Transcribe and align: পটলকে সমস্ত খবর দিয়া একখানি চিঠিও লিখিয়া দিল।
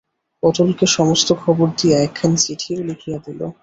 পটলকে 0.43 0.85
সমস্ত 0.89 1.29
খবর 1.43 1.67
দিয়া 1.81 1.97
একখানি 1.99 2.37
চিঠিও 2.37 2.79
লিখিয়া 2.83 3.17
দিল। 3.17 3.41